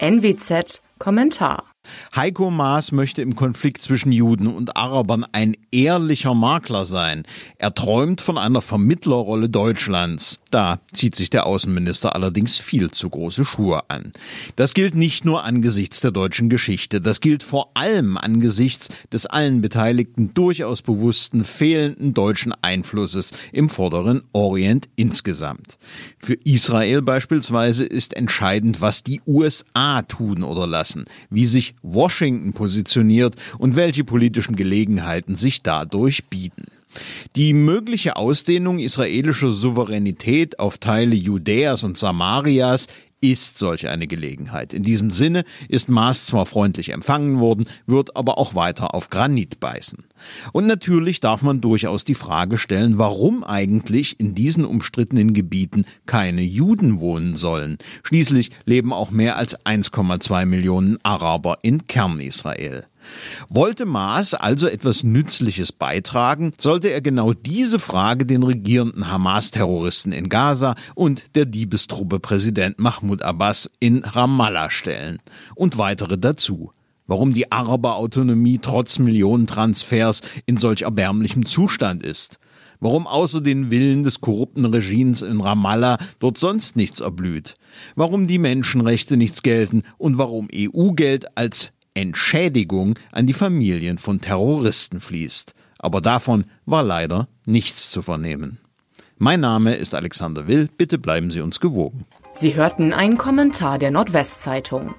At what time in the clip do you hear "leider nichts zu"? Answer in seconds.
96.82-98.02